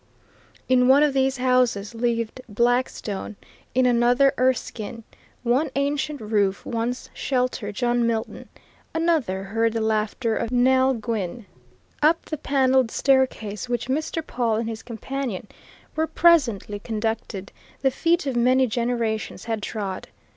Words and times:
In 0.67 0.87
one 0.87 1.03
of 1.03 1.13
these 1.13 1.37
houses 1.37 1.93
lived 1.93 2.41
Blackstone; 2.49 3.35
in 3.75 3.85
another 3.85 4.33
Erskine; 4.39 5.03
one 5.43 5.69
ancient 5.75 6.19
roof 6.21 6.65
once 6.65 7.11
sheltered 7.13 7.75
John 7.75 8.07
Milton; 8.07 8.49
another 8.95 9.43
heard 9.43 9.73
the 9.73 9.79
laughter 9.79 10.35
of 10.35 10.51
Nell 10.51 10.95
Gwynn; 10.95 11.45
up 12.01 12.25
the 12.25 12.37
panelled 12.37 12.89
staircase 12.89 13.69
which 13.69 13.89
Mr. 13.89 14.25
Pawle 14.25 14.55
and 14.55 14.67
his 14.67 14.81
companion 14.81 15.45
were 15.95 16.07
presently 16.07 16.79
conducted, 16.79 17.51
the 17.81 17.91
feet 17.91 18.25
of 18.25 18.35
many 18.35 18.65
generations 18.65 19.43
had 19.45 19.61
trod. 19.61 20.07